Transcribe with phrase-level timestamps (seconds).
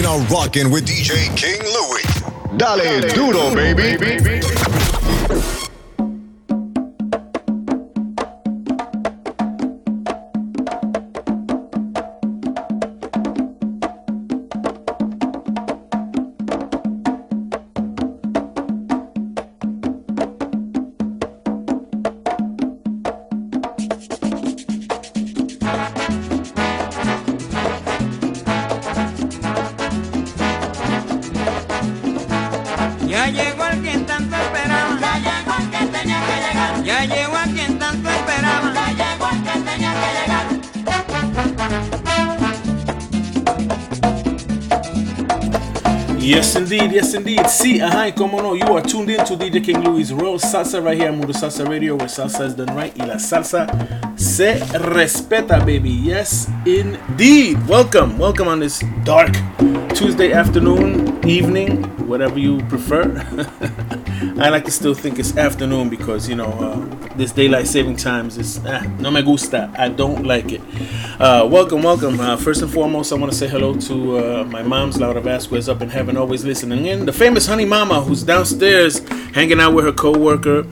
[0.00, 2.56] You're now rocking with DJ King Louie.
[2.56, 4.59] Dale duro, baby.
[46.90, 47.46] Indeed, yes indeed.
[47.46, 50.98] See, hi, como no, you are tuned in to DJ King Louie's Royal Salsa right
[50.98, 53.68] here on Mundo Salsa Radio, where salsa is done right y la salsa
[54.18, 55.90] se respeta, baby.
[55.90, 57.64] Yes, indeed.
[57.68, 59.32] Welcome, welcome on this dark
[59.94, 63.04] Tuesday afternoon, evening, whatever you prefer.
[64.40, 68.36] I like to still think it's afternoon because, you know, uh, this daylight saving times
[68.36, 69.72] is eh, no me gusta.
[69.78, 70.60] I don't like it.
[71.20, 72.18] Uh, welcome, welcome.
[72.18, 75.68] Uh, first and foremost, I want to say hello to uh, my mom's, Laura Vazquez,
[75.68, 77.04] up in heaven, always listening in.
[77.04, 80.64] The famous Honey Mama, who's downstairs hanging out with her co-worker,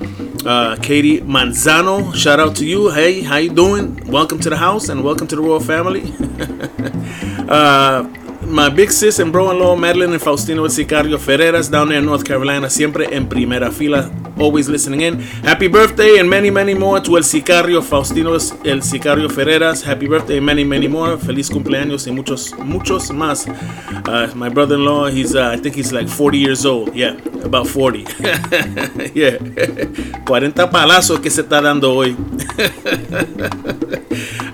[0.46, 2.14] uh, Katie Manzano.
[2.14, 2.88] Shout out to you.
[2.88, 3.94] Hey, how you doing?
[4.06, 6.14] Welcome to the house and welcome to the royal family.
[7.48, 8.06] Uh,
[8.42, 12.68] my big sis and bro-in-law Madeline and Faustino Sicario Ferreras down there in North Carolina,
[12.68, 15.20] siempre en primera fila, always listening in.
[15.44, 19.82] Happy birthday and many, many more to El Sicario Faustino El Sicario Ferreras.
[19.82, 21.16] Happy birthday and many, many more.
[21.18, 23.46] Feliz cumpleaños y muchos, muchos más.
[24.06, 26.94] Uh, my brother-in-law, he's, uh, I think he's like 40 years old.
[26.94, 28.00] Yeah, about 40.
[29.14, 29.38] yeah.
[30.24, 32.16] 40 palazos que se está dando hoy.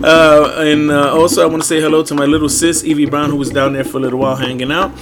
[0.03, 3.31] uh, and uh, also, I want to say hello to my little sis, Evie Brown,
[3.31, 4.93] who was down there for a little while hanging out.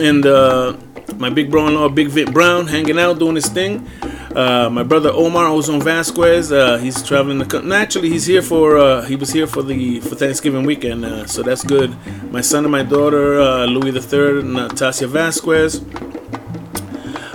[0.00, 0.74] And uh,
[1.16, 3.86] my big brother-in-law, Big Vit Brown, hanging out doing his thing.
[4.34, 7.38] Uh, my brother Omar Ozone Vazquez, uh, he's traveling.
[7.38, 8.78] The, actually, he's here for.
[8.78, 11.96] Uh, he was here for the for Thanksgiving weekend, uh, so that's good.
[12.30, 15.84] My son and my daughter, uh, Louis III, Natasia Vazquez.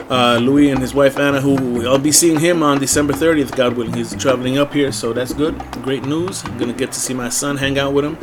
[0.09, 3.75] Uh, Louis and his wife Anna, who I'll be seeing him on December 30th, God
[3.75, 3.93] willing.
[3.93, 5.57] He's traveling up here, so that's good.
[5.81, 6.43] Great news.
[6.45, 8.17] I'm gonna get to see my son, hang out with him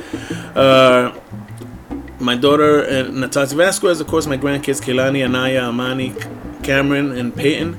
[2.21, 6.15] my daughter and Natasha Vazquez, of course, my grandkids Kelani, Anaya, Amani,
[6.63, 7.75] Cameron, and Peyton,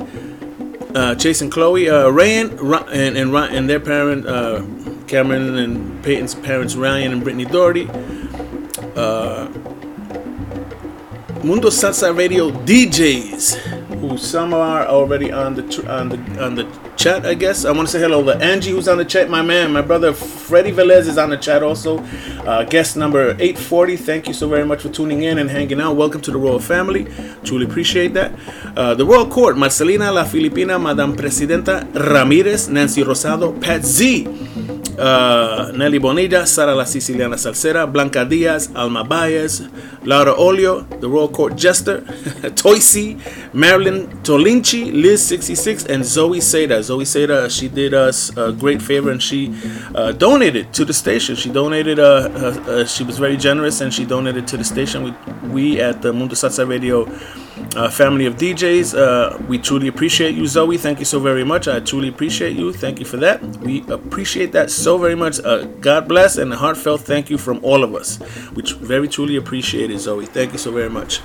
[0.96, 2.50] uh, Chase and Chloe, uh, Ryan,
[2.90, 4.63] and, and and their parent uh,
[5.07, 7.88] Cameron and Peyton's parents Ryan and Brittany Doherty.
[8.96, 9.47] Uh,
[11.44, 13.56] Mundo Salsa Radio DJs,
[14.00, 16.66] who some are already on the on the on the
[17.02, 17.66] chat, I guess.
[17.66, 19.28] I want to say hello to Angie, who's on the chat.
[19.28, 21.98] My man, my brother Freddie Velez is on the chat also.
[22.46, 23.98] Uh, guest number 840.
[23.98, 25.96] Thank you so very much for tuning in and hanging out.
[25.96, 27.08] Welcome to the royal family.
[27.44, 28.32] Truly appreciate that.
[28.78, 34.28] Uh, the royal court: Marcelina La Filipina, Madame Presidenta Ramirez, Nancy Rosado, Pat Z.
[35.00, 39.68] Uh, Nelly Bonilla, Sara La Siciliana Salsera, Blanca Diaz, Alma Baez,
[40.04, 42.02] Laura Olio, the Royal Court Jester,
[42.54, 43.18] Toysi,
[43.52, 46.84] Marilyn Tolinchi, Liz66, and Zoe Seda.
[46.91, 49.57] Zoe Seda, she did us a great favor and she
[49.96, 51.38] uh, donated to the station.
[51.38, 55.03] She donated, uh, uh, uh she was very generous and she donated to the station.
[55.06, 55.13] We,
[55.47, 57.07] we at the Mundo Salsa Radio
[57.78, 58.88] uh, family of DJs.
[58.94, 60.78] Uh, we truly appreciate you, Zoe.
[60.78, 61.69] Thank you so very much.
[61.69, 62.74] I truly appreciate you.
[62.74, 63.41] Thank you for that.
[63.59, 65.40] We appreciate that so very much.
[65.40, 68.18] Uh, God bless and a heartfelt thank you from all of us.
[68.66, 70.25] Tr- very truly appreciate it, Zoe.
[70.25, 71.22] Thank you so very much.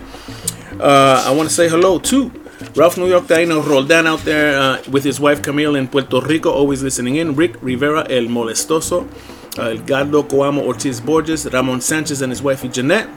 [0.78, 4.82] Uh, I want to say hello to Ralph New York Taino Roldan out there uh,
[4.90, 7.34] with his wife Camille in Puerto Rico, always listening in.
[7.36, 9.06] Rick Rivera, El Molestoso.
[9.58, 13.08] Uh, Edgardo Coamo Ortiz Borges, Ramon Sanchez and his wife Jeanette,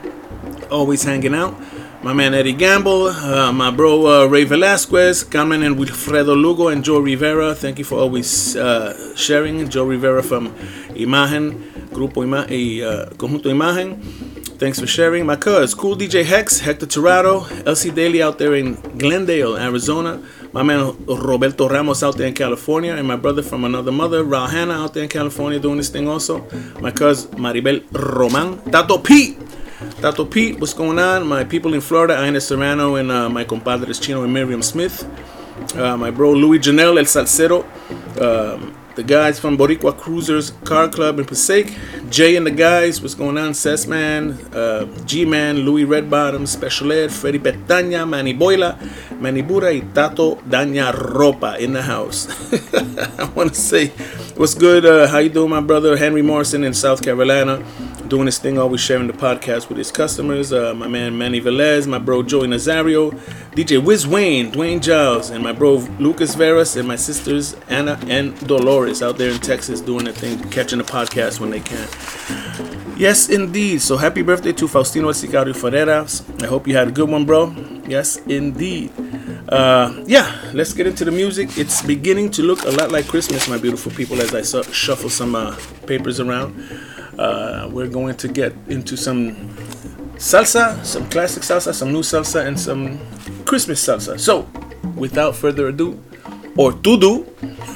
[0.70, 1.54] always hanging out
[2.02, 6.82] my man Eddie Gamble, uh, my bro uh, Ray Velasquez, Carmen and Wilfredo Lugo, and
[6.82, 7.54] Joe Rivera.
[7.54, 9.68] Thank you for always uh, sharing.
[9.68, 10.48] Joe Rivera from
[10.94, 11.60] Imagen,
[11.90, 13.98] Grupo Ima- uh, Conjunto Imagen.
[14.60, 15.24] Thanks for sharing.
[15.24, 20.22] My cuz, Cool DJ Hex, Hector Tirado, LC Daly out there in Glendale, Arizona.
[20.52, 24.50] My man Roberto Ramos out there in California, and my brother from another mother, Raul
[24.50, 26.46] Hanna, out there in California doing this thing also.
[26.78, 29.38] My cuz Maribel Roman, Tato P
[30.02, 31.26] Tato Pete, what's going on?
[31.26, 35.08] My people in Florida, Ina Serrano and uh, my compadres Chino and Miriam Smith.
[35.74, 37.64] Uh, my bro Louis Janelle, El Salsero.
[38.20, 41.74] Um, the guys from Boricua Cruisers Car Club in Passaic.
[42.10, 43.52] Jay and the guys, what's going on?
[43.52, 48.76] Sessman, uh, G-Man, Louis Redbottom, Special Ed, Freddy Petanya, Manny Boila,
[49.18, 52.28] Manny Bura, y Tato Daña Ropa in the house.
[53.18, 53.88] I want to say,
[54.36, 54.84] what's good?
[54.84, 55.96] Uh, how you doing, my brother?
[55.96, 57.64] Henry Morrison in South Carolina
[58.10, 60.52] doing this thing, always sharing the podcast with his customers.
[60.52, 63.12] Uh, my man Manny Velez, my bro Joey Nazario,
[63.52, 68.36] DJ Wiz Wayne, Dwayne Giles, and my bro Lucas Veras, and my sisters Anna and
[68.48, 71.88] Dolores out there in Texas doing their thing, catching the podcast when they can.
[72.98, 73.80] Yes, indeed.
[73.80, 76.42] So happy birthday to Faustino Sicario Ferreras.
[76.42, 77.54] I hope you had a good one, bro.
[77.86, 78.92] Yes, indeed.
[79.48, 81.56] Uh, yeah, let's get into the music.
[81.56, 84.42] It's beginning to look a lot like Christmas, my beautiful people, as I
[84.72, 85.56] shuffle some uh,
[85.86, 86.54] papers around.
[87.20, 89.36] Uh, we're going to get into some
[90.16, 92.98] salsa, some classic salsa, some new salsa, and some
[93.44, 94.18] Christmas salsa.
[94.18, 94.48] So,
[94.96, 96.02] without further ado,
[96.56, 97.26] or to do,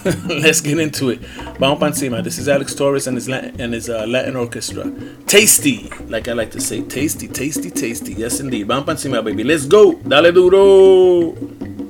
[0.40, 1.20] let's get into it.
[1.60, 2.22] Vamos pa encima.
[2.22, 4.90] This is Alex Torres and his Latin, and his uh, Latin orchestra.
[5.26, 8.14] Tasty, like I like to say, tasty, tasty, tasty.
[8.14, 8.66] Yes, indeed.
[8.66, 9.44] Vamos pa encima, baby.
[9.44, 9.92] Let's go.
[10.08, 11.83] Dale duro.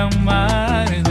[0.00, 1.09] Amar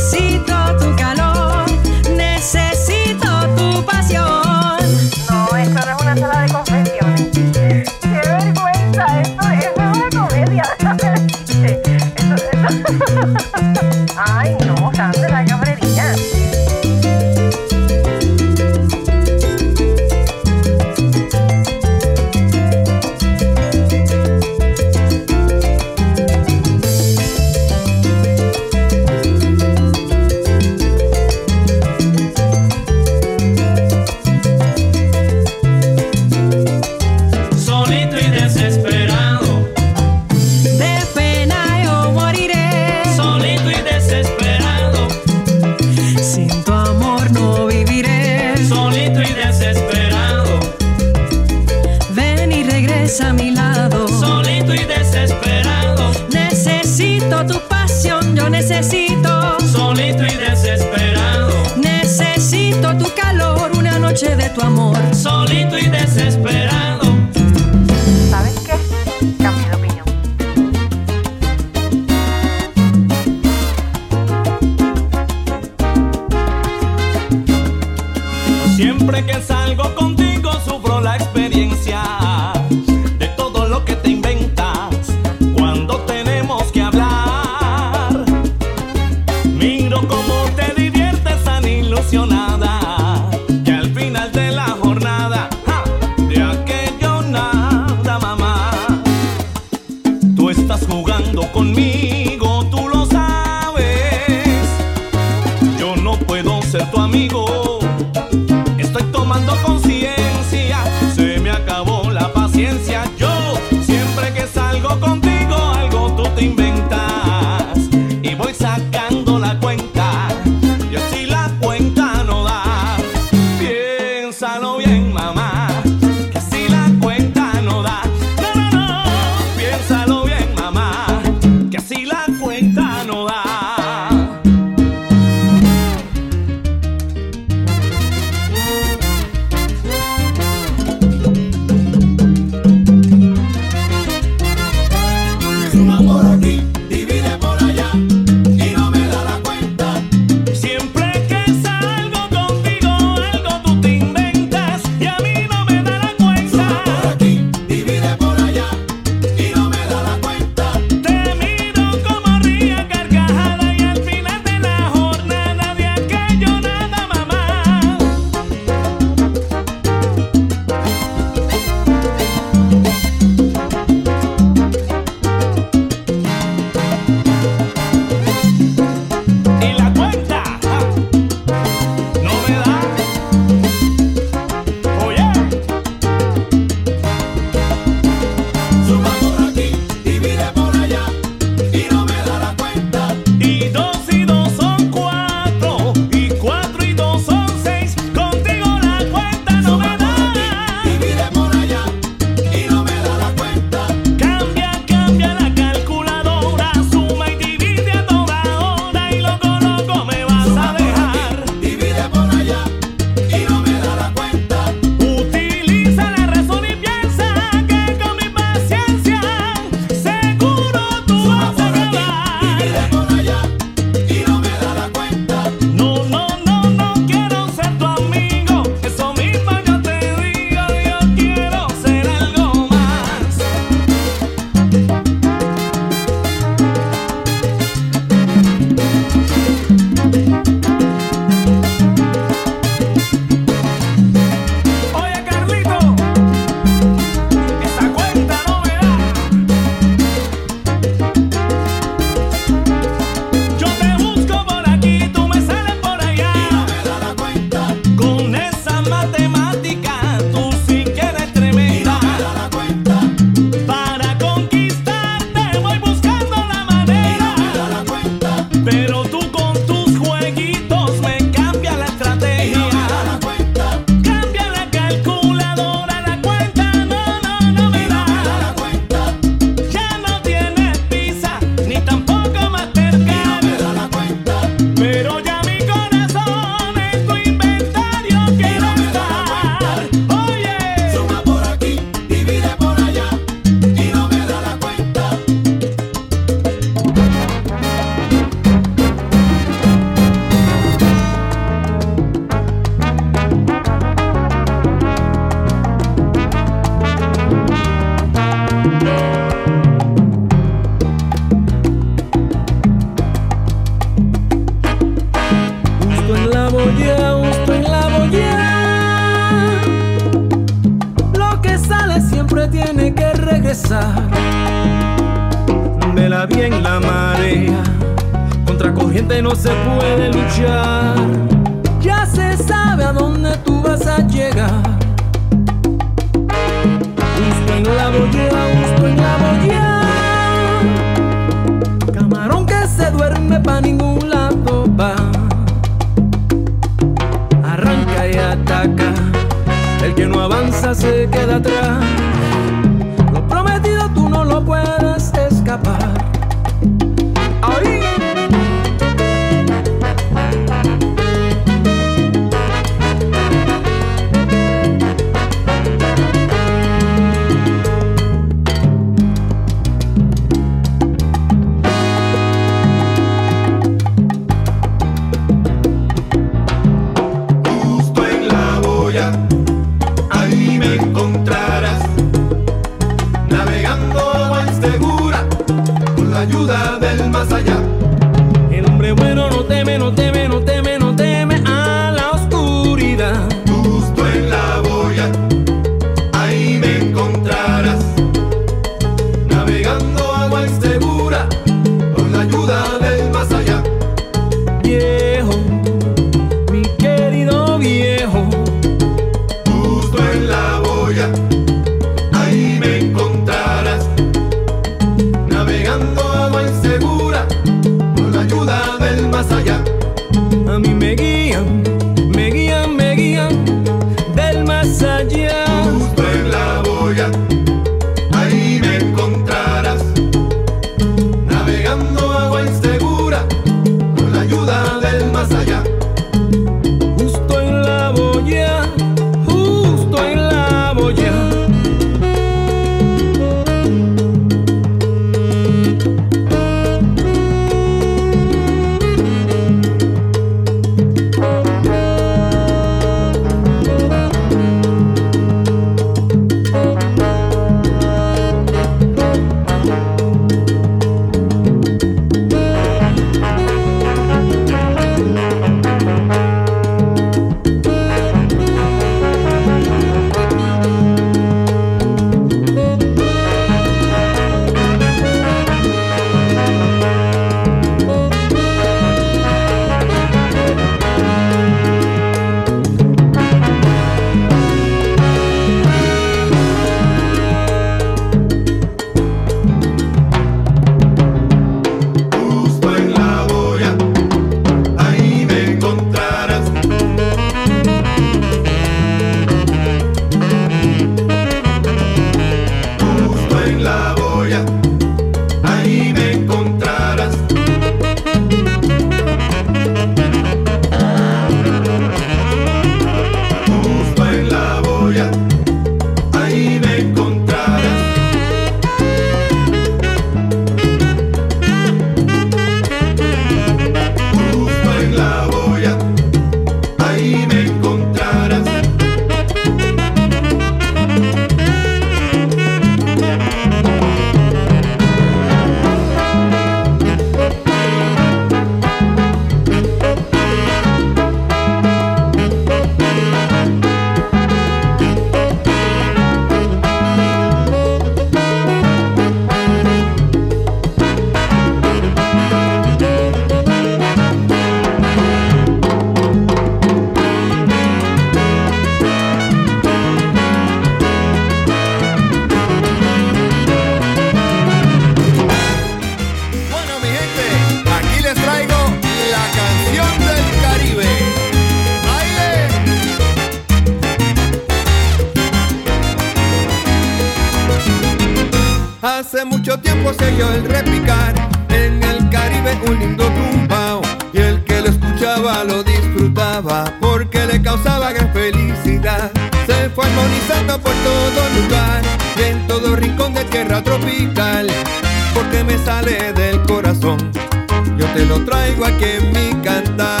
[598.16, 600.00] lo traigo aquí en mi cantar.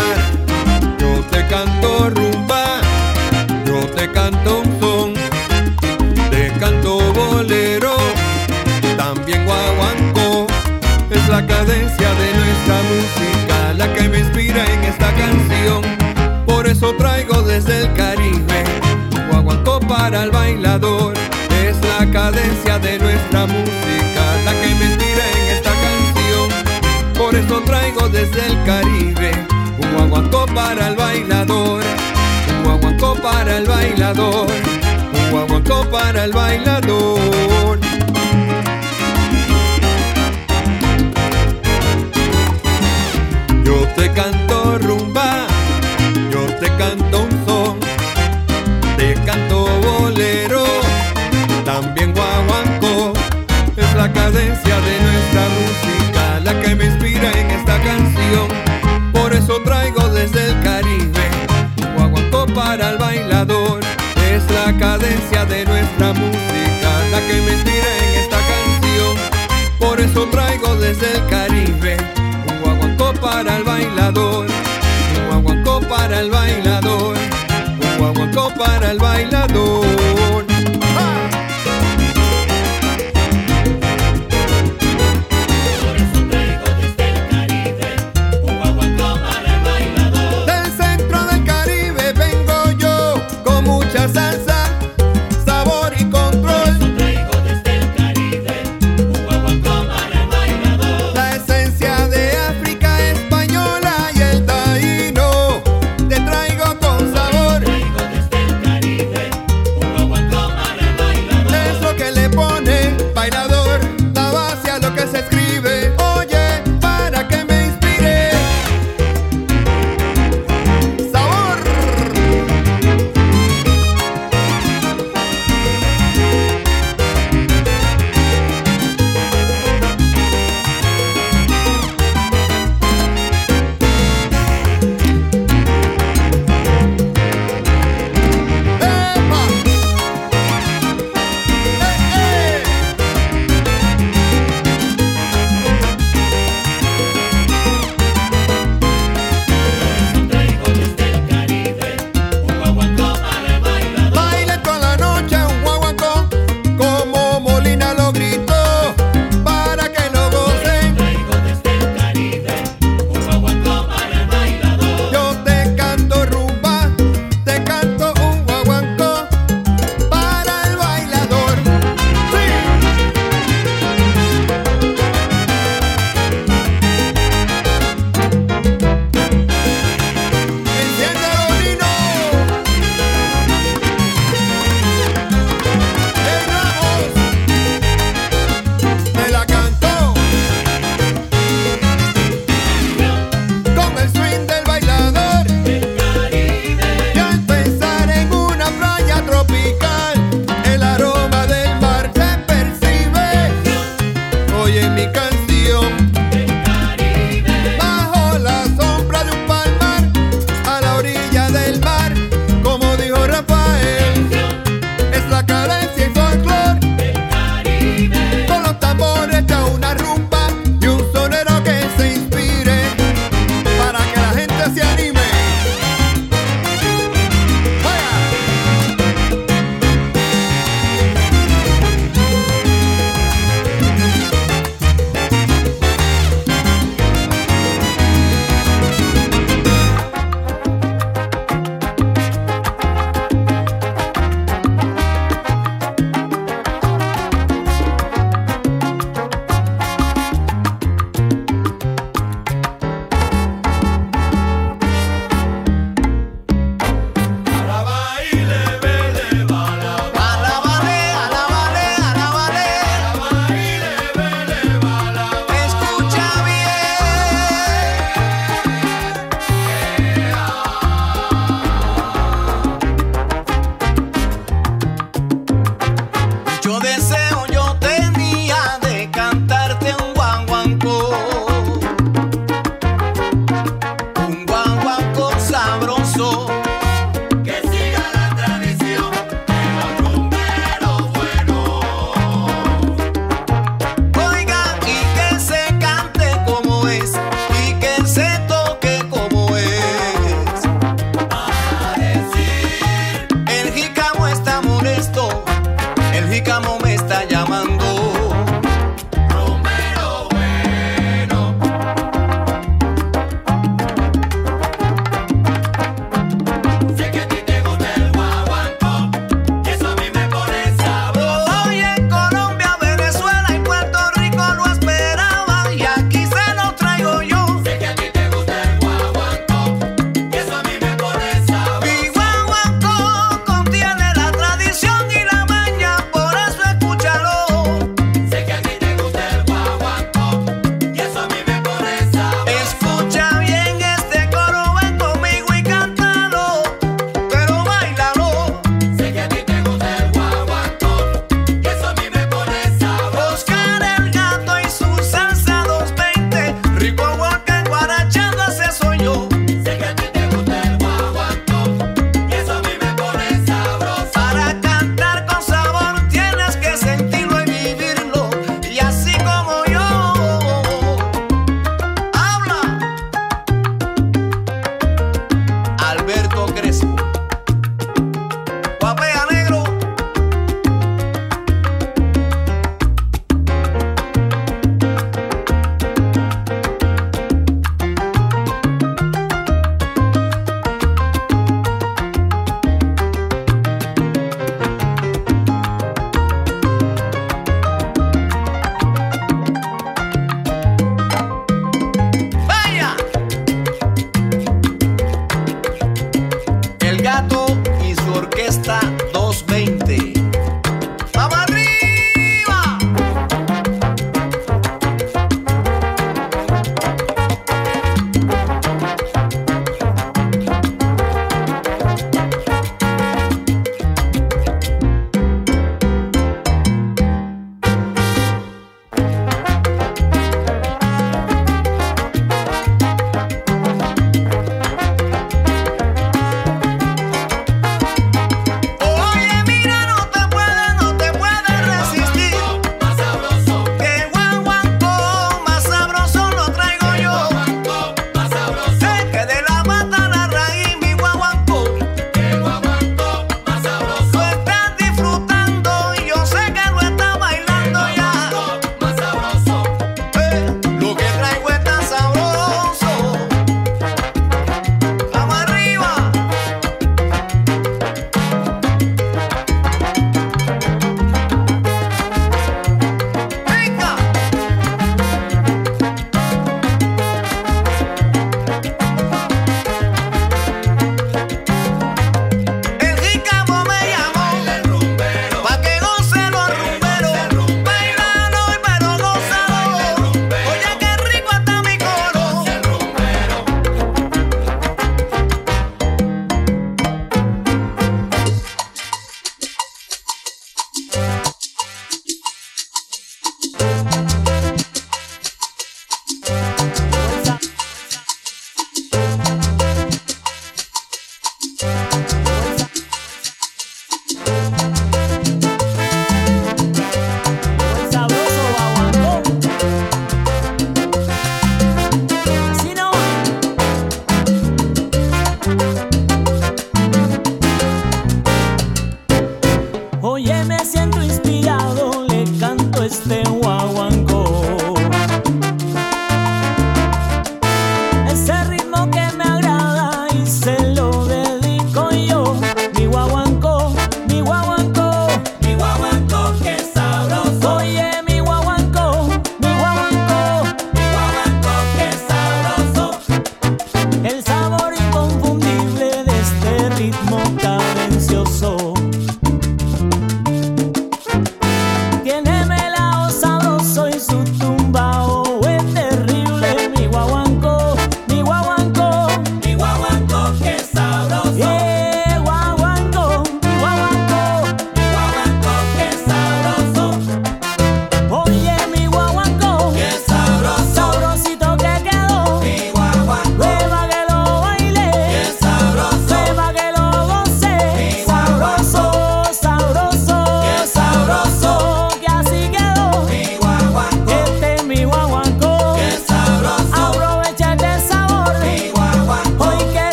[0.98, 2.80] Yo te canto rumba,
[3.64, 5.14] yo te canto un son,
[6.30, 7.96] te canto bolero,
[8.96, 10.46] también guaguancó.
[11.10, 15.82] Es la cadencia de nuestra música la que me inspira en esta canción.
[16.46, 18.64] Por eso traigo desde el Caribe
[19.30, 21.14] guaguancó para el bailador.
[21.66, 23.85] Es la cadencia de nuestra música
[27.66, 29.30] traigo desde el Caribe.
[29.78, 31.82] Un guaguancó para el bailador,
[32.48, 34.46] un guaguancó para el bailador,
[35.12, 37.78] un guaguancó para el bailador.
[43.64, 45.25] Yo te canto rumba,
[64.78, 69.16] cadencia de nuestra música, la que me inspira en esta canción.
[69.78, 71.96] Por eso traigo desde el Caribe
[72.48, 79.95] un guaguancó para el bailador, un guaguancó para el bailador, un guaguancó para el bailador.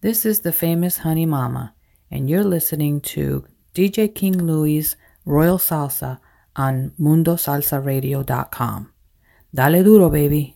[0.00, 1.74] this is the famous Honey Mama,
[2.10, 3.44] and you're listening to
[3.74, 6.18] DJ King Louie's Royal Salsa
[6.54, 8.92] on MundoSalsaRadio.com.
[9.54, 10.54] Dale duro, baby.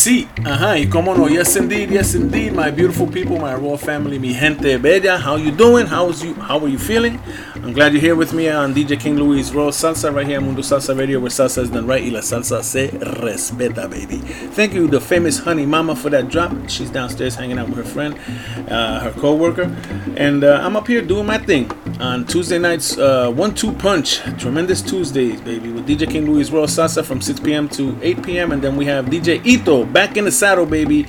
[0.00, 4.18] Sí, ajá, y cómo no, yes indeed, yes indeed, my beautiful people, my royal family,
[4.18, 5.86] mi gente bella, how you doing?
[5.86, 6.32] How's you?
[6.36, 7.20] How are you feeling?
[7.56, 10.46] I'm glad you're here with me on DJ King Louie's Royal Salsa right here on
[10.46, 14.16] Mundo Salsa Radio, where salsa is done right y la salsa se respeta, baby.
[14.56, 16.50] Thank you, the famous Honey Mama, for that drop.
[16.68, 18.18] She's downstairs hanging out with her friend,
[18.70, 19.76] uh, her co-worker,
[20.16, 21.70] and uh, I'm up here doing my thing
[22.00, 27.04] on Tuesday nights, uh, one-two punch, tremendous Tuesdays, baby, with DJ King Louie's Royal Salsa
[27.04, 27.68] from 6 p.m.
[27.68, 28.52] to 8 p.m.
[28.52, 31.06] and then we have DJ Ito back in the saddle, baby,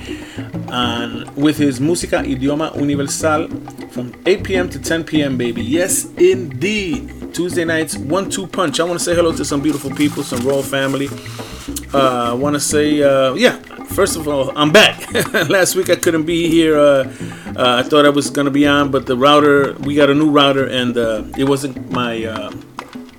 [0.68, 3.48] on with his Música Idioma Universal
[3.90, 4.70] from 8 p.m.
[4.70, 5.36] to 10 p.m.
[5.36, 5.62] baby.
[5.62, 7.34] Yes, indeed.
[7.34, 8.78] Tuesday nights, one-two punch.
[8.80, 11.08] I want to say hello to some beautiful people, some royal family.
[11.94, 13.58] Uh, I want to say, uh, yeah.
[13.92, 15.12] First of all, I'm back.
[15.48, 16.78] Last week I couldn't be here.
[16.78, 17.12] Uh,
[17.56, 20.30] uh, I thought I was gonna be on, but the router, we got a new
[20.30, 22.50] router, and uh, it wasn't my uh,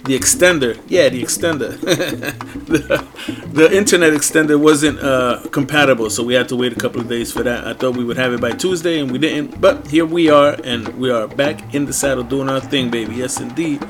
[0.06, 0.80] the extender.
[0.88, 1.80] Yeah, the extender.
[2.68, 3.06] the,
[3.54, 7.32] the internet extender wasn't uh, compatible, so we had to wait a couple of days
[7.32, 7.66] for that.
[7.66, 9.62] I thought we would have it by Tuesday, and we didn't.
[9.62, 13.16] But here we are, and we are back in the saddle doing our thing, baby.
[13.16, 13.82] Yes, indeed.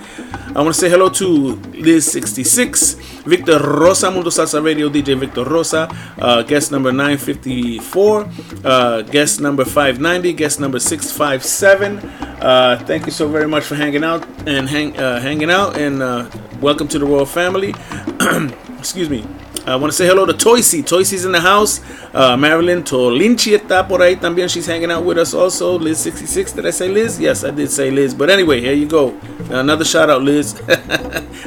[0.56, 5.90] I want to say hello to Liz66, Victor Rosa, Mundo Salsa Radio, DJ Victor Rosa,
[6.20, 8.30] uh, guest number 954,
[8.64, 11.98] uh, guest number 590, guest number 657.
[12.40, 16.03] Uh, thank you so very much for hanging out and hang, uh, hanging out, and
[16.04, 16.30] uh,
[16.62, 17.74] welcome to the royal family.
[18.78, 19.26] Excuse me.
[19.66, 20.84] I want to say hello to Toysy.
[20.84, 21.80] Toysy's in the house.
[22.14, 24.50] Uh, Marilyn Tolinchi está por ahí también.
[24.50, 25.80] She's hanging out with us also.
[25.80, 26.54] Liz66.
[26.54, 27.18] Did I say Liz?
[27.18, 28.14] Yes, I did say Liz.
[28.14, 29.18] But anyway, here you go.
[29.50, 30.52] Another shout out, Liz.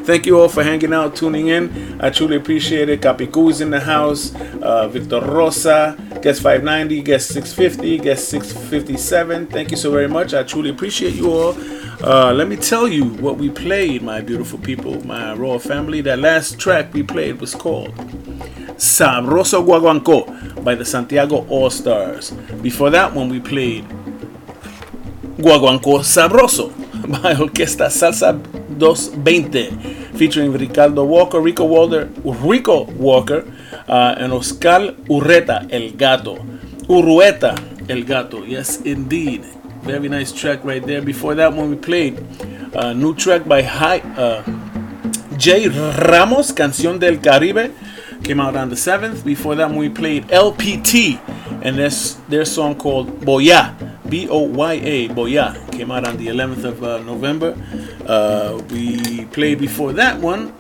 [0.06, 2.00] Thank you all for hanging out, tuning in.
[2.00, 3.02] I truly appreciate it.
[3.02, 4.34] Capicu's in the house.
[4.62, 5.94] Uh, Victor Rosa.
[6.22, 7.02] Guest 590.
[7.02, 7.98] Guest 650.
[7.98, 9.48] Guest 657.
[9.48, 10.32] Thank you so very much.
[10.32, 11.52] I truly appreciate you all.
[12.06, 16.00] Uh, let me tell you what we played, my beautiful people, my royal family.
[16.00, 17.92] That last track we played was called
[18.78, 22.30] Sabroso Guaguancó by the Santiago All Stars.
[22.62, 23.84] Before that one, we played
[25.36, 26.70] Guaguancó Sabroso
[27.22, 28.40] by Orquesta Salsa
[28.78, 29.70] 220,
[30.16, 33.52] featuring Ricardo Walker, Rico Walker, Rico Walker,
[33.88, 36.36] uh, and Oscar Urreta, El Gato.
[36.86, 37.56] Urueta,
[37.90, 38.44] El Gato.
[38.44, 39.55] Yes, indeed.
[39.86, 41.00] Very nice track right there.
[41.00, 42.18] Before that one, we played
[42.74, 44.42] a new track by Hi, uh,
[45.36, 47.72] Jay Ramos, Canción del Caribe.
[48.24, 49.24] Came out on the 7th.
[49.24, 51.20] Before that, one, we played LPT
[51.62, 53.76] and that's their song called Boya.
[54.10, 55.54] B O Y A, Boya.
[55.70, 57.56] Came out on the 11th of uh, November.
[58.04, 60.52] Uh, we played before that one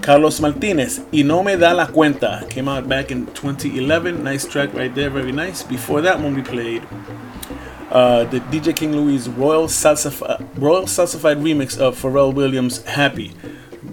[0.00, 2.48] Carlos Martinez, Y No Me Da La Cuenta.
[2.48, 4.22] Came out back in 2011.
[4.22, 5.64] Nice track right there, very nice.
[5.64, 6.84] Before that one, we played
[7.90, 13.32] uh, the DJ King Louie's Royal Salsified, Royal Salsified remix of Pharrell Williams' Happy.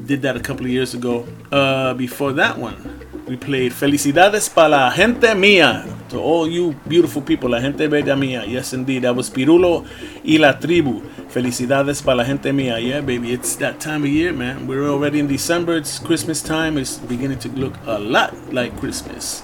[0.06, 1.28] Did that a couple of years ago.
[1.52, 5.86] Uh, before that one, we played Felicidades para la gente mía.
[6.10, 8.46] To all you beautiful people, la gente bella mía.
[8.46, 9.04] Yes, indeed.
[9.04, 9.86] That was Pirulo
[10.24, 11.02] y la tribu.
[11.30, 12.80] Felicidades para la gente mía.
[12.80, 13.32] Yeah, baby.
[13.32, 14.68] It's that time of year, man.
[14.68, 15.78] We're already in December.
[15.78, 16.78] It's Christmas time.
[16.78, 19.42] It's beginning to look a lot like Christmas.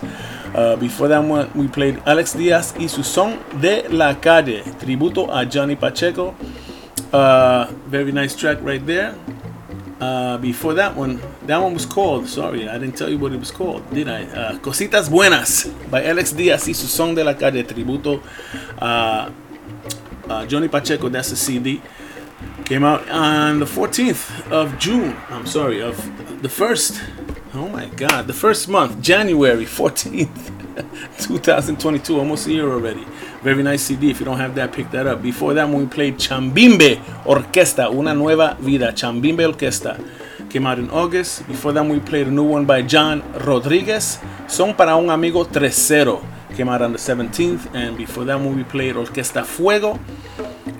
[0.53, 4.63] Uh, before that one, we played Alex Diaz y su son de la calle.
[4.79, 6.35] Tributo a Johnny Pacheco.
[7.11, 9.15] Uh, very nice track right there.
[9.99, 12.27] Uh, before that one, that one was called.
[12.27, 14.23] Sorry, I didn't tell you what it was called, did I?
[14.23, 17.63] Uh, Cositas Buenas by Alex Diaz y su son de la calle.
[17.63, 18.21] Tributo
[18.81, 19.31] a
[20.29, 21.09] uh, Johnny Pacheco.
[21.09, 21.81] That's the CD.
[22.63, 25.17] Came out on the 14th of June.
[25.29, 25.97] I'm sorry, of
[26.41, 27.01] the first.
[27.53, 30.29] Oh my God, the first month, January 14th,
[31.27, 32.17] 2022.
[32.17, 33.05] Almost a year already.
[33.41, 34.11] Very nice CD.
[34.11, 35.21] If you don't have that, pick that up.
[35.21, 38.91] Before that, we played Chambimbe Orquesta, Una Nueva Vida.
[38.91, 39.97] Chambimbe Orquesta
[40.49, 41.47] came out in August.
[41.47, 44.19] Before that, we played a new one by John Rodriguez.
[44.47, 46.21] Son para un amigo Tresero
[46.55, 47.73] came out on the 17th.
[47.73, 49.97] And before that, we played Orquesta Fuego.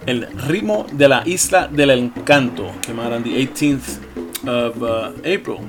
[0.06, 5.60] El ritmo de la isla del encanto came out on the 18th of uh, April.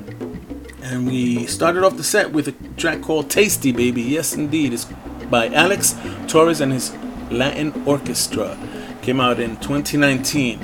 [0.83, 4.01] And we started off the set with a track called Tasty Baby.
[4.01, 4.73] Yes, indeed.
[4.73, 4.87] It's
[5.31, 5.95] by Alex
[6.27, 6.93] Torres and his
[7.31, 8.57] Latin Orchestra.
[9.01, 10.59] Came out in 2019.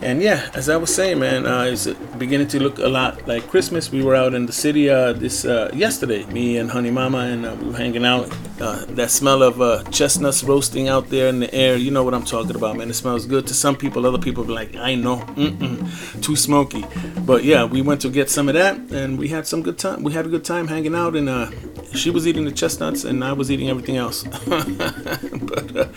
[0.00, 1.86] And yeah, as I was saying, man, uh, it's
[2.18, 3.90] beginning to look a lot like Christmas.
[3.90, 7.46] We were out in the city uh, this uh, yesterday, me and Honey Mama, and
[7.46, 8.30] uh, we were hanging out.
[8.60, 12.14] Uh, that smell of uh, chestnuts roasting out there in the air, you know what
[12.14, 12.88] I'm talking about, man.
[12.88, 14.06] It smells good to some people.
[14.06, 16.84] Other people be like, I know, mm-mm, too smoky.
[17.20, 20.04] But yeah, we went to get some of that, and we had some good time.
[20.04, 21.50] We had a good time hanging out, and uh,
[21.94, 24.22] she was eating the chestnuts, and I was eating everything else.
[24.46, 25.90] but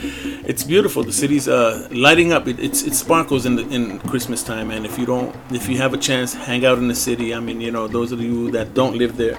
[0.49, 1.03] it's beautiful.
[1.03, 2.47] The city's lighting up.
[2.47, 5.77] It, it's it sparkles in the, in Christmas time, and if you don't, if you
[5.77, 7.33] have a chance, hang out in the city.
[7.33, 9.37] I mean, you know, those of you that don't live there,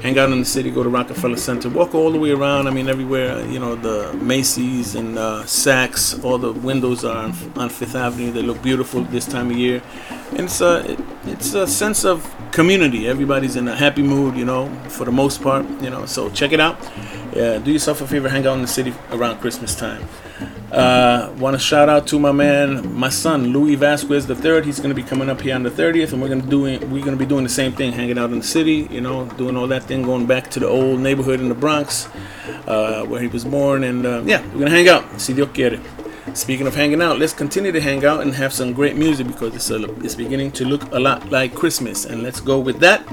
[0.00, 0.70] hang out in the city.
[0.70, 1.68] Go to Rockefeller Center.
[1.68, 2.68] Walk all the way around.
[2.68, 3.44] I mean, everywhere.
[3.46, 6.22] You know, the Macy's and uh, Saks.
[6.24, 8.30] All the windows are on, on Fifth Avenue.
[8.30, 9.82] They look beautiful this time of year,
[10.30, 12.18] and it's a it, it's a sense of
[12.52, 13.08] community.
[13.08, 14.36] Everybody's in a happy mood.
[14.36, 15.64] You know, for the most part.
[15.82, 16.76] You know, so check it out.
[17.34, 18.28] Yeah, do yourself a favor.
[18.28, 20.02] Hang out in the city around Christmas time.
[20.70, 24.64] Uh, Want to shout out to my man, my son Louis Vazquez the third.
[24.64, 26.62] He's going to be coming up here on the 30th, and we're going to do
[26.62, 29.56] we're to be doing the same thing, hanging out in the city, you know, doing
[29.56, 32.08] all that thing, going back to the old neighborhood in the Bronx,
[32.66, 35.20] uh, where he was born, and uh, yeah, we're gonna hang out.
[35.20, 35.80] Si Dios quiere.
[36.32, 39.54] Speaking of hanging out, let's continue to hang out and have some great music because
[39.54, 42.06] it's, a, it's beginning to look a lot like Christmas.
[42.06, 43.06] And let's go with that.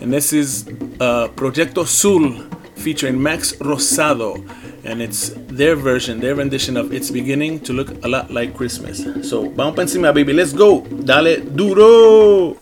[0.00, 0.68] And this is
[1.00, 4.38] uh, Proyecto Sul featuring Max Rosado.
[4.84, 9.00] And it's their version, their rendition of It's Beginning to Look a Lot Like Christmas.
[9.26, 10.36] So, vamos pa encima, baby.
[10.36, 10.84] Let's go.
[10.84, 12.60] Dale duro.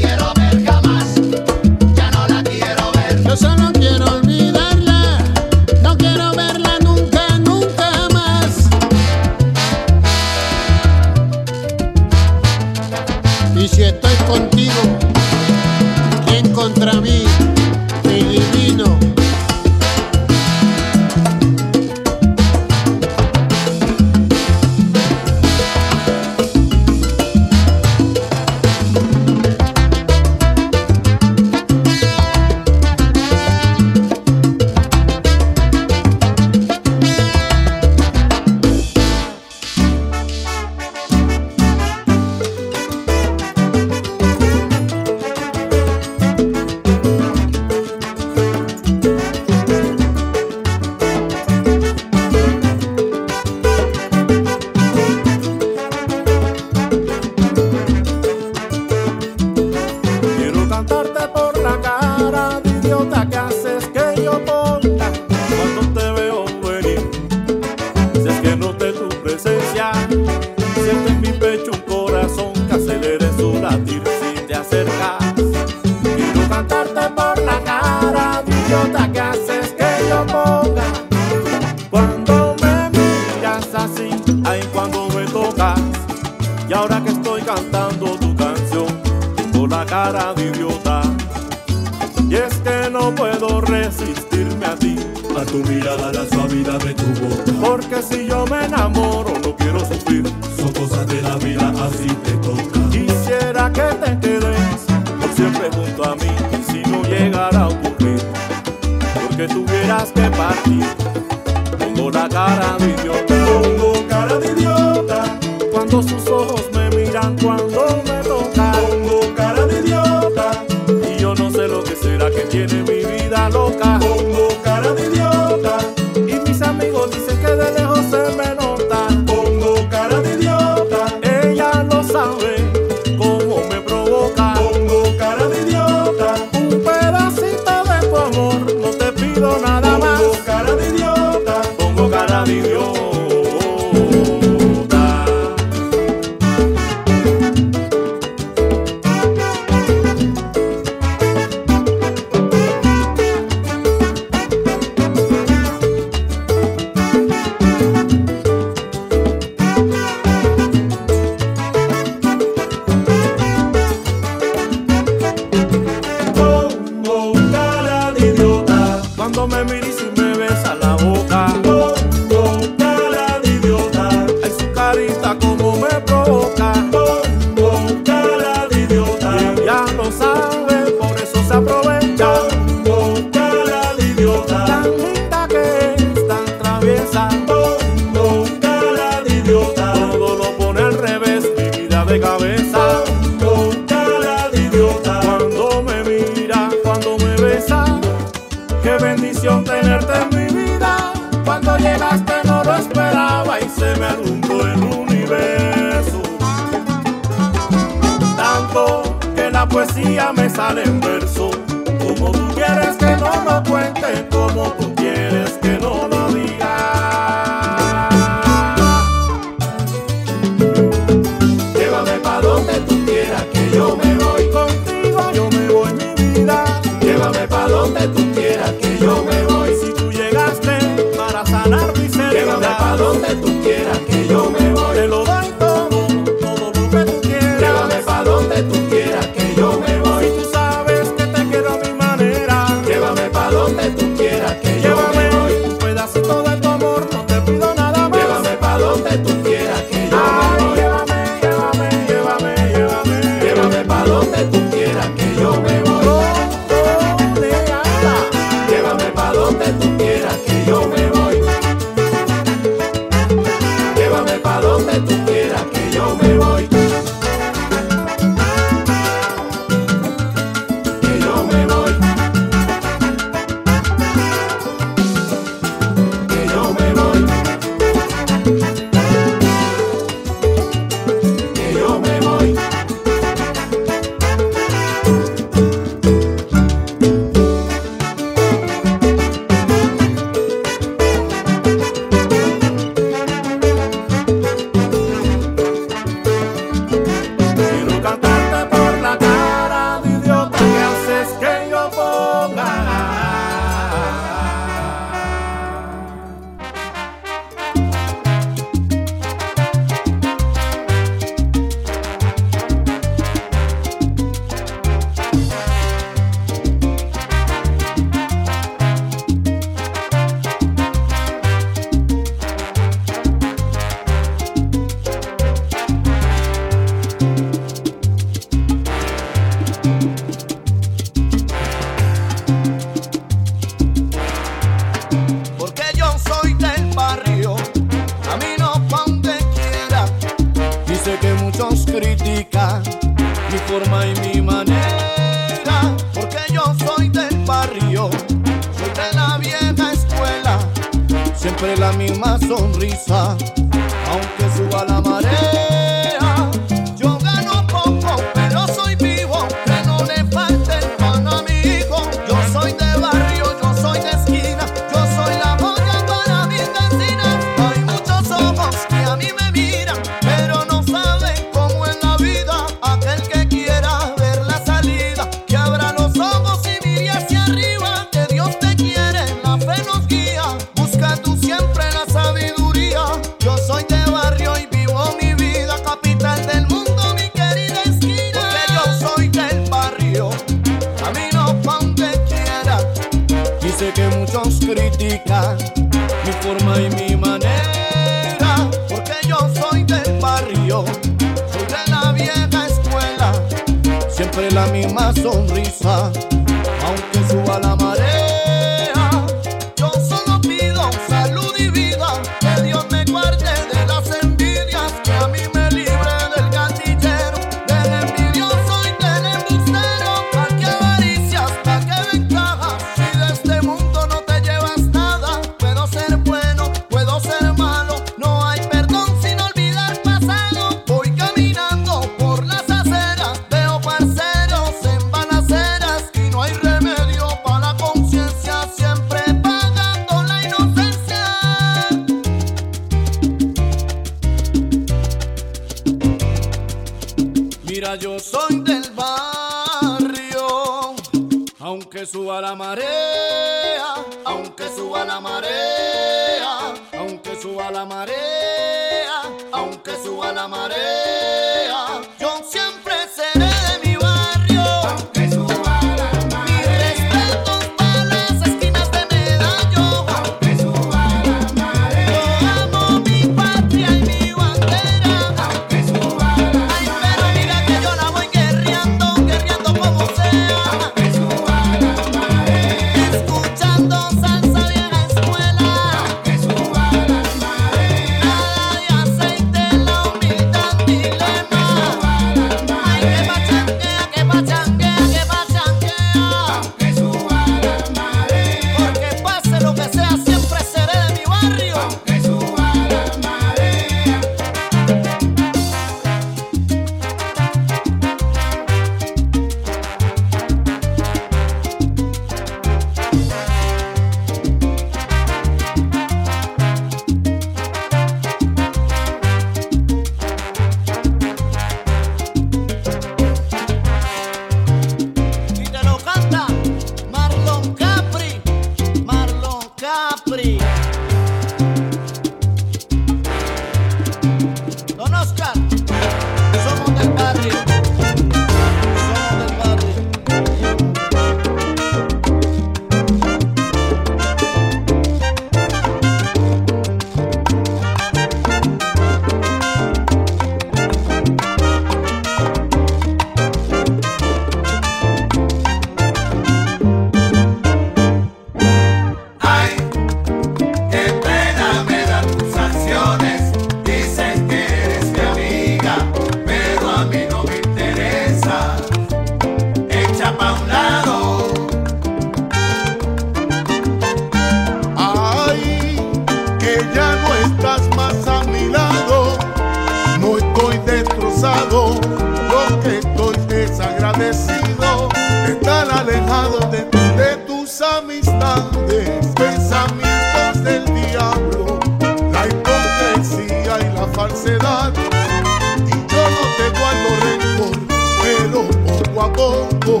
[599.32, 600.00] Poco tú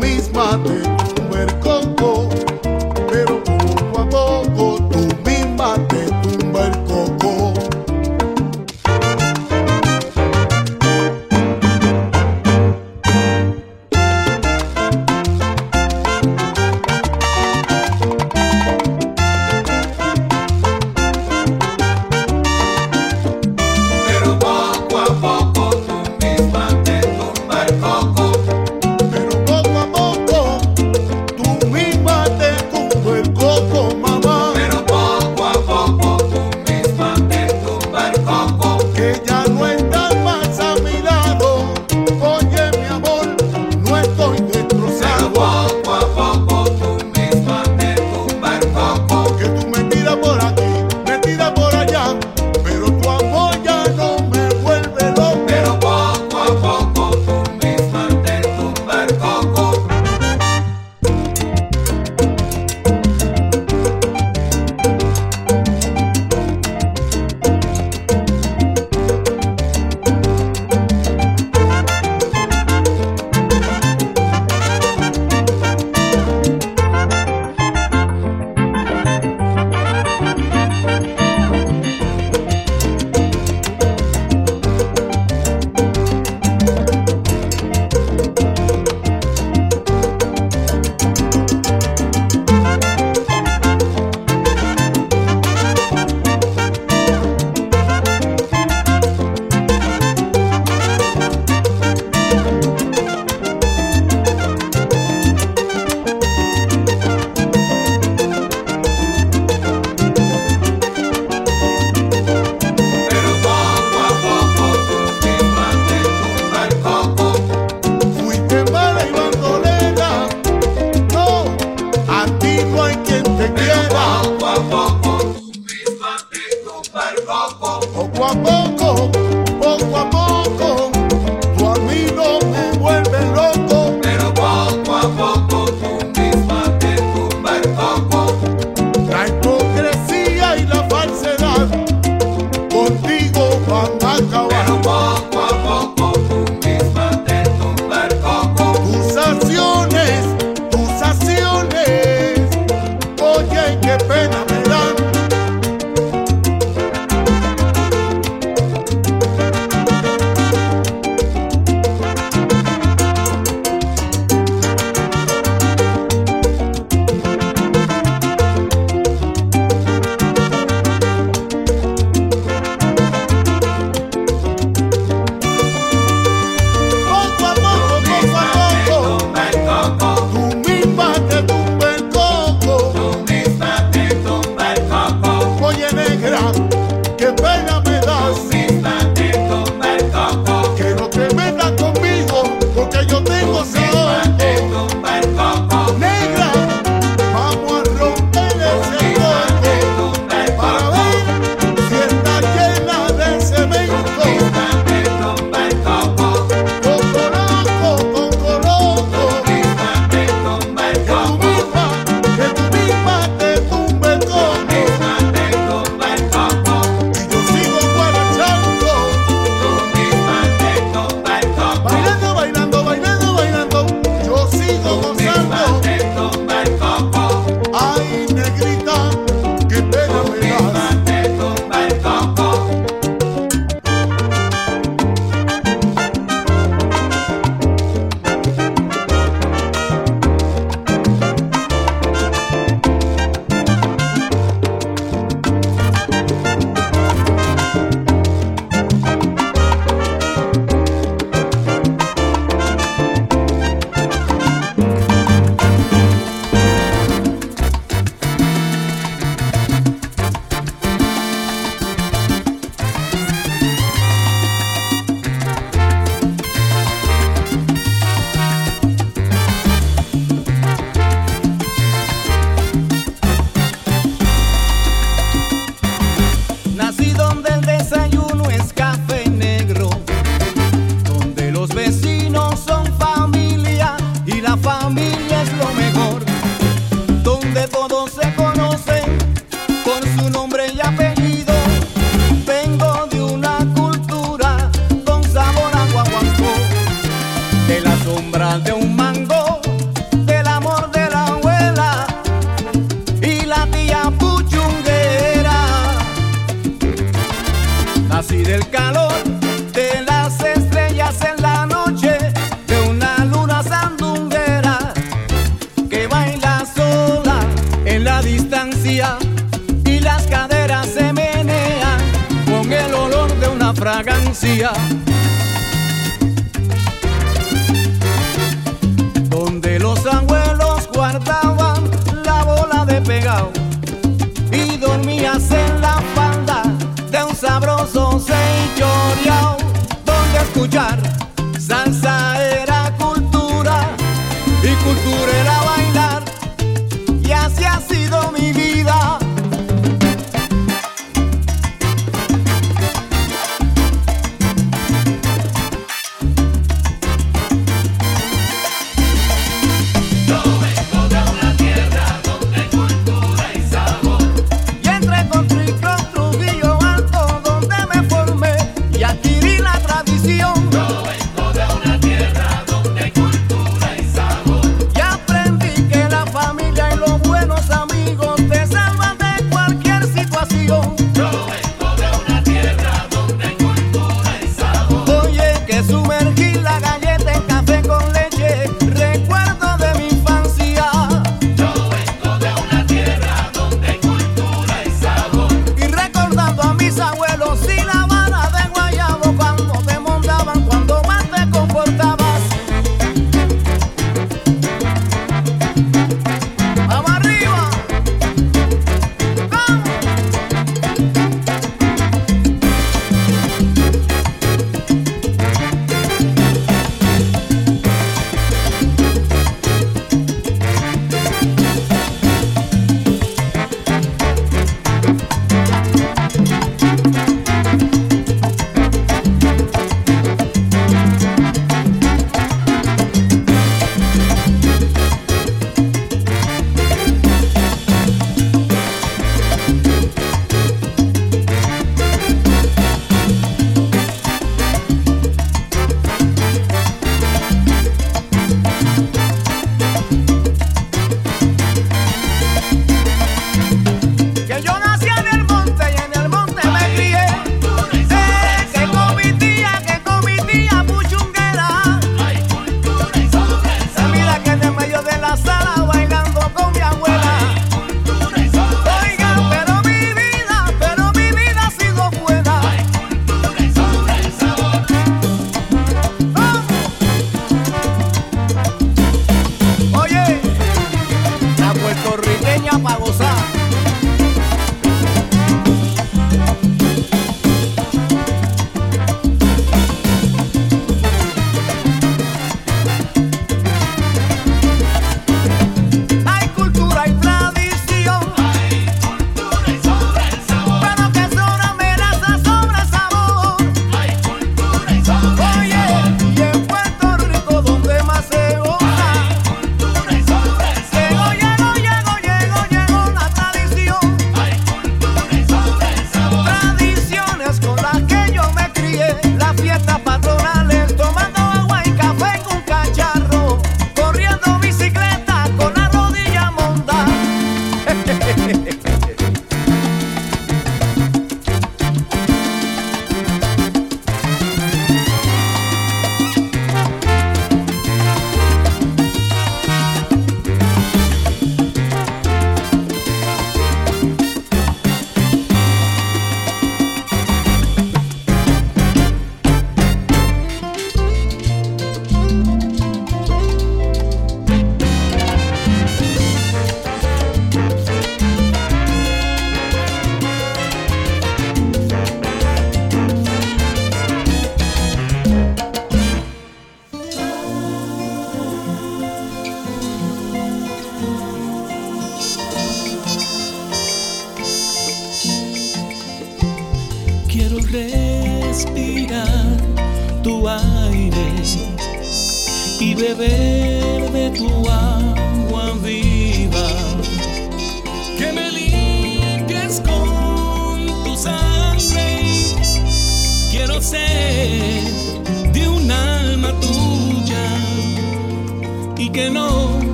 [0.00, 0.58] misma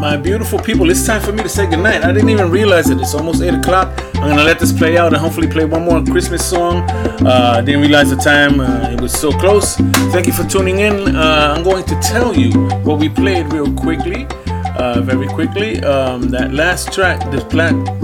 [0.00, 2.04] My beautiful people, it's time for me to say goodnight.
[2.04, 3.00] I didn't even realize it.
[3.00, 3.88] It's almost 8 o'clock.
[4.16, 6.88] I'm gonna let this play out and hopefully play one more Christmas song.
[7.24, 9.76] Uh, I didn't realize the time, uh, it was so close.
[10.12, 11.16] Thank you for tuning in.
[11.16, 12.52] Uh, I'm going to tell you
[12.84, 14.26] what we played real quickly.
[14.76, 17.40] Uh, very quickly, um, that last track, the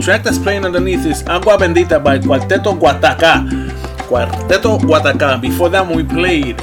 [0.00, 3.46] track that's playing underneath is Agua Bendita by Cuarteto Guataca.
[4.08, 5.38] Cuarteto Guataca.
[5.38, 6.56] Before that, we played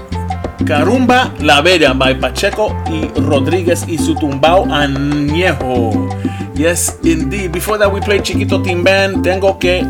[0.65, 6.09] Carumba La Bella by Pacheco y Rodriguez y su tumbao añejo.
[6.55, 7.51] Yes, indeed.
[7.51, 9.21] Before that, we played Chiquito Timban.
[9.21, 9.85] Tengo que,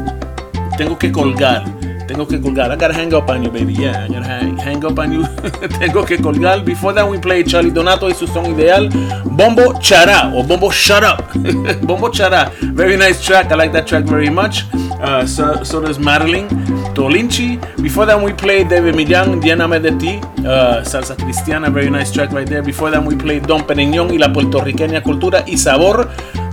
[0.77, 1.78] tengo que colgar.
[2.09, 2.71] Tengo que colgar.
[2.71, 3.71] I gotta hang up on you, baby.
[3.73, 5.21] Yeah, I gotta hang, hang up on you.
[5.79, 6.65] tengo que colgar.
[6.65, 8.89] Before that, we played Charlie Donato y su son ideal.
[9.25, 11.21] Bombo Chará or Bombo Shut Up.
[11.85, 12.51] Bombo Chará.
[12.73, 13.51] Very nice track.
[13.51, 14.63] I like that track very much.
[14.99, 16.47] Uh, so, does Marilyn
[16.95, 17.59] Tolinchi.
[17.79, 22.31] Before that, we played David Millán, Lléname de ti, uh, Salsa Cristiana, very nice track
[22.31, 22.63] right there.
[22.63, 26.09] Before that, we played Don Pereñón y la puertorriqueña cultura y sabor,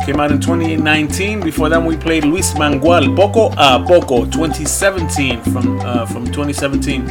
[0.07, 1.41] came out in 2019.
[1.41, 7.11] Before that, we played Luis Mangual, Poco a Poco, 2017, from uh, from 2017.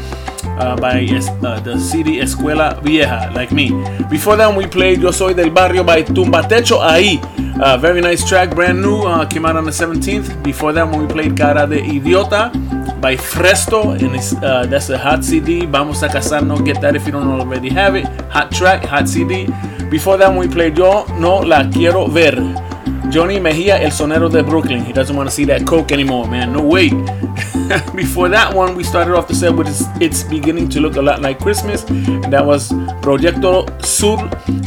[0.56, 3.72] Uh, by uh, the CD Escuela Vieja, like me.
[4.10, 7.20] Before that, we played Yo Soy del Barrio by Tumbatecho Ahí.
[7.62, 10.42] Uh, very nice track, brand new, uh, came out on the 17th.
[10.44, 12.54] Before that, we played Cara de Idiota
[13.02, 15.66] by Fresto, and it's, uh, that's a hot CD.
[15.66, 18.06] Vamos a casarnos, get that if you don't already have it.
[18.32, 19.48] Hot track, hot CD.
[19.90, 22.75] Before that, we played Yo No La Quiero Ver.
[23.16, 24.84] Johnny Mejia, El Sonero de Brooklyn.
[24.84, 26.52] He doesn't want to see that coke anymore, man.
[26.52, 26.90] No way.
[27.96, 29.70] Before that one, we started off the set with
[30.02, 31.86] it's, beginning to look a lot like Christmas,
[32.30, 34.18] that was Proyecto Sur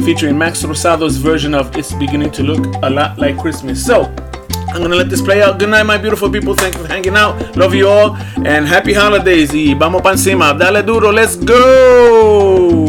[0.03, 3.85] featuring Max Rosado's version of It's Beginning to Look a Lot Like Christmas.
[3.85, 4.05] So,
[4.69, 5.59] I'm gonna let this play out.
[5.59, 6.55] Good night, my beautiful people.
[6.55, 7.55] Thank you for hanging out.
[7.55, 8.17] Love you all,
[8.47, 9.53] and happy holidays.
[9.53, 10.57] Y vamos pa encima.
[10.57, 11.11] Dale duro.
[11.11, 12.88] Let's go.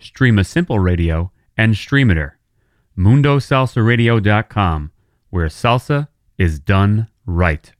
[0.00, 2.32] Streema Simple Radio, and Streamiter.
[2.96, 4.90] MundoSalsaRadio.com,
[5.30, 6.08] where salsa
[6.38, 7.72] is done right.